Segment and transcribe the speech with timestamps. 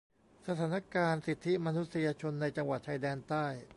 [0.47, 3.45] สถานการณ์สิทธิมนุษยชน ในจังหวัดชายแดนใต้